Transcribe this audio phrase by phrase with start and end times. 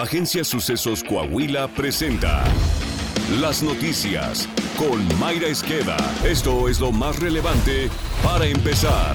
[0.00, 2.42] Agencia Sucesos Coahuila presenta
[3.38, 5.98] Las Noticias con Mayra Esqueda.
[6.24, 7.90] Esto es lo más relevante
[8.22, 9.14] para empezar.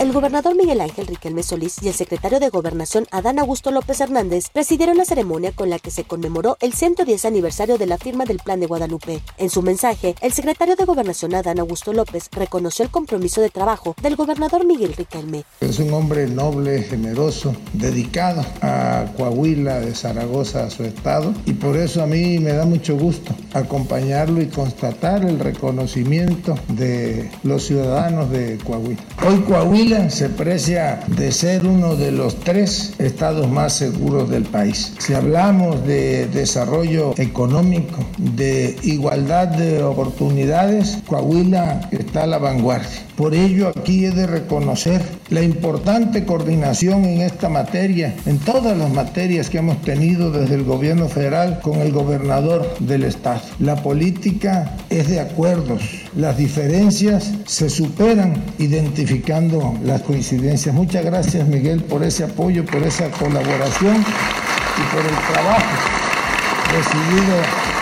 [0.00, 4.48] El gobernador Miguel Ángel Riquelme Solís y el secretario de Gobernación Adán Augusto López Hernández
[4.50, 8.38] presidieron la ceremonia con la que se conmemoró el 110 aniversario de la firma del
[8.38, 9.20] Plan de Guadalupe.
[9.36, 13.94] En su mensaje, el secretario de Gobernación Adán Augusto López reconoció el compromiso de trabajo
[14.00, 15.44] del gobernador Miguel Riquelme.
[15.60, 21.76] Es un hombre noble, generoso, dedicado a Coahuila de Zaragoza, a su estado, y por
[21.76, 28.30] eso a mí me da mucho gusto acompañarlo y constatar el reconocimiento de los ciudadanos
[28.30, 29.00] de Coahuila.
[29.26, 34.94] Hoy Coahuila se precia de ser uno de los tres estados más seguros del país.
[34.98, 42.88] Si hablamos de desarrollo económico, de igualdad de oportunidades, Coahuila está a la vanguardia.
[43.16, 48.89] Por ello aquí he de reconocer la importante coordinación en esta materia, en todas las
[48.92, 53.40] materias que hemos tenido desde el gobierno federal con el gobernador del estado.
[53.58, 55.82] La política es de acuerdos,
[56.16, 60.74] las diferencias se superan identificando las coincidencias.
[60.74, 66.10] Muchas gracias Miguel por ese apoyo, por esa colaboración y por el trabajo
[66.72, 67.79] recibido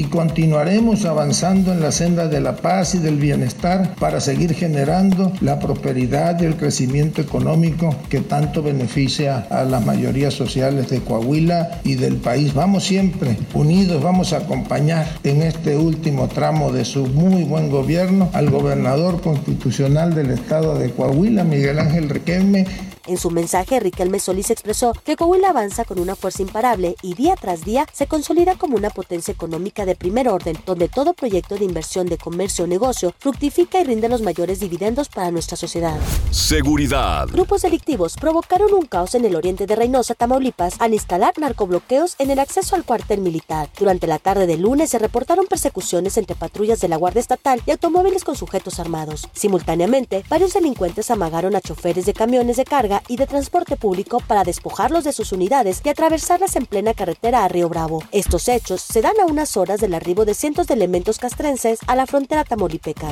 [0.00, 5.30] y continuaremos avanzando en la senda de la paz y del bienestar para seguir generando
[5.42, 11.82] la prosperidad y el crecimiento económico que tanto beneficia a las mayorías sociales de Coahuila
[11.84, 12.54] y del país.
[12.54, 18.30] Vamos siempre unidos, vamos a acompañar en este último tramo de su muy buen gobierno
[18.32, 22.64] al gobernador constitucional del estado de Coahuila, Miguel Ángel Riquelme,
[23.10, 27.34] en su mensaje, Riquelme Solís expresó que Coahuila avanza con una fuerza imparable y día
[27.34, 31.64] tras día se consolida como una potencia económica de primer orden, donde todo proyecto de
[31.64, 35.98] inversión de comercio o negocio fructifica y rinde los mayores dividendos para nuestra sociedad.
[36.30, 37.26] Seguridad.
[37.28, 42.30] Grupos delictivos provocaron un caos en el oriente de Reynosa, Tamaulipas, al instalar narcobloqueos en
[42.30, 43.68] el acceso al cuartel militar.
[43.76, 47.72] Durante la tarde del lunes se reportaron persecuciones entre patrullas de la Guardia Estatal y
[47.72, 49.28] automóviles con sujetos armados.
[49.32, 54.44] Simultáneamente, varios delincuentes amagaron a choferes de camiones de carga y de transporte público para
[54.44, 58.02] despojarlos de sus unidades y atravesarlas en plena carretera a Río Bravo.
[58.12, 61.96] Estos hechos se dan a unas horas del arribo de cientos de elementos castrenses a
[61.96, 63.08] la frontera tamaulipeca.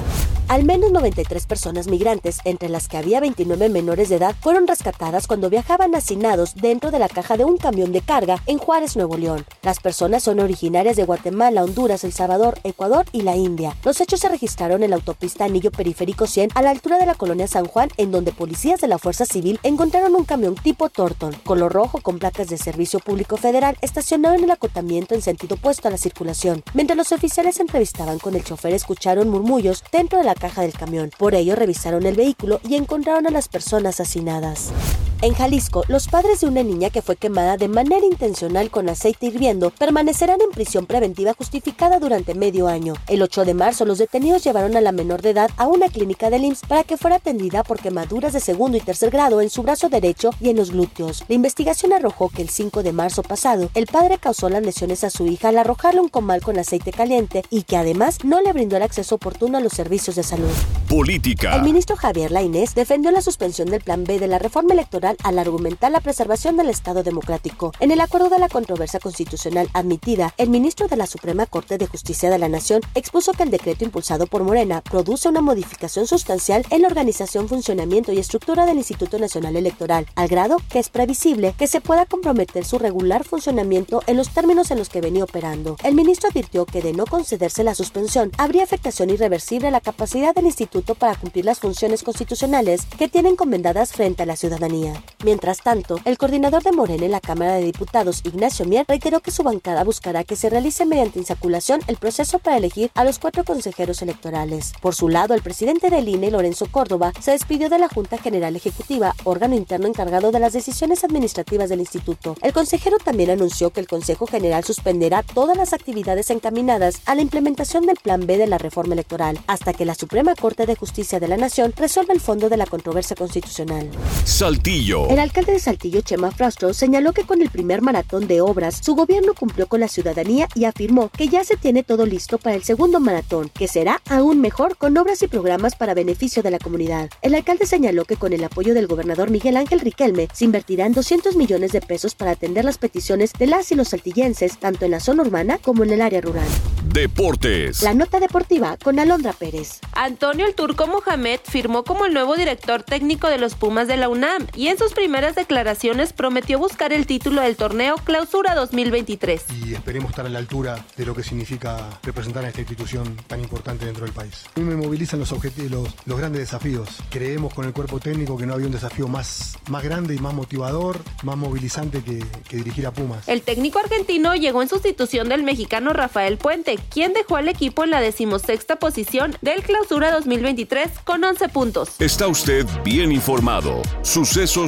[0.49, 5.27] Al menos 93 personas migrantes, entre las que había 29 menores de edad, fueron rescatadas
[5.27, 9.19] cuando viajaban hacinados dentro de la caja de un camión de carga en Juárez, Nuevo
[9.19, 9.45] León.
[9.61, 13.77] Las personas son originarias de Guatemala, Honduras, El Salvador, Ecuador y la India.
[13.85, 17.15] Los hechos se registraron en la autopista Anillo Periférico 100 a la altura de la
[17.15, 21.33] colonia San Juan, en donde policías de la Fuerza Civil encontraron un camión tipo Torton,
[21.45, 25.89] color rojo con placas de servicio público federal, estacionado en el acotamiento en sentido opuesto
[25.89, 26.63] a la circulación.
[26.75, 31.11] Mientras los oficiales entrevistaban con el chofer, escucharon murmullos dentro de la caja del camión.
[31.17, 34.73] Por ello revisaron el vehículo y encontraron a las personas asesinadas.
[35.21, 39.27] En Jalisco, los padres de una niña que fue quemada de manera intencional con aceite
[39.27, 42.95] hirviendo permanecerán en prisión preventiva justificada durante medio año.
[43.09, 46.31] El 8 de marzo, los detenidos llevaron a la menor de edad a una clínica
[46.31, 49.65] del IMSS para que fuera atendida por quemaduras de segundo y tercer grado en su
[49.65, 51.25] brazo derecho y en los glúteos.
[51.27, 55.11] La investigación arrojó que el 5 de marzo pasado, el padre causó las lesiones a
[55.11, 58.77] su hija al arrojarle un comal con aceite caliente y que además no le brindó
[58.77, 60.53] el acceso oportuno a los servicios de salud.
[60.89, 61.57] Política.
[61.57, 65.39] El ministro Javier Lainés defendió la suspensión del Plan B de la reforma electoral al
[65.39, 67.73] argumentar la preservación del Estado democrático.
[67.81, 71.87] En el acuerdo de la controversia constitucional admitida, el ministro de la Suprema Corte de
[71.87, 76.65] Justicia de la Nación expuso que el decreto impulsado por Morena produce una modificación sustancial
[76.71, 81.55] en la organización, funcionamiento y estructura del Instituto Nacional Electoral, al grado que es previsible
[81.59, 85.77] que se pueda comprometer su regular funcionamiento en los términos en los que venía operando.
[85.85, 90.35] El ministro advirtió que de no concederse la suspensión, habría afectación irreversible a la capacidad
[90.35, 94.98] del instituto para cumplir las funciones constitucionales que tienen encomendadas frente a la ciudadanía.
[95.25, 99.31] Mientras tanto, el coordinador de Morena en la Cámara de Diputados, Ignacio Mier, reiteró que
[99.31, 103.45] su bancada buscará que se realice mediante insaculación el proceso para elegir a los cuatro
[103.45, 104.73] consejeros electorales.
[104.81, 108.55] Por su lado, el presidente del INE, Lorenzo Córdoba, se despidió de la Junta General
[108.55, 112.37] Ejecutiva, órgano interno encargado de las decisiones administrativas del instituto.
[112.43, 117.23] El consejero también anunció que el Consejo General suspenderá todas las actividades encaminadas a la
[117.23, 121.21] implementación del Plan B de la reforma electoral, hasta que la Suprema Corte de Justicia
[121.21, 123.91] de la Nación resuelve el fondo de la controversia constitucional.
[124.25, 124.88] Saltillo.
[124.89, 128.95] El alcalde de Saltillo, Chema Frastro, señaló que con el primer maratón de obras, su
[128.95, 132.63] gobierno cumplió con la ciudadanía y afirmó que ya se tiene todo listo para el
[132.63, 137.11] segundo maratón, que será aún mejor con obras y programas para beneficio de la comunidad.
[137.21, 141.37] El alcalde señaló que con el apoyo del gobernador Miguel Ángel Riquelme se invertirán 200
[141.37, 145.01] millones de pesos para atender las peticiones de las y los saltillenses, tanto en la
[145.01, 146.49] zona urbana como en el área rural.
[146.85, 147.83] Deportes.
[147.83, 149.81] La nota deportiva con Alondra Pérez.
[149.93, 154.09] Antonio el Turco Mohamed firmó como el nuevo director técnico de los Pumas de la
[154.09, 159.45] UNAM y en En sus primeras declaraciones prometió buscar el título del torneo Clausura 2023.
[159.67, 163.41] Y esperemos estar a la altura de lo que significa representar a esta institución tan
[163.41, 164.45] importante dentro del país.
[164.55, 166.91] A mí me movilizan los, objetivos, los, grandes desafíos.
[167.11, 170.33] Creemos con el cuerpo técnico que no había un desafío más, más grande y más
[170.33, 173.27] motivador, más movilizante que, que dirigir a Pumas.
[173.27, 177.91] El técnico argentino llegó en sustitución del mexicano Rafael Puente, quien dejó al equipo en
[177.91, 182.01] la decimosexta posición del Clausura 2023 con 11 puntos.
[182.01, 183.83] Está usted bien informado.
[184.03, 184.68] Sucesos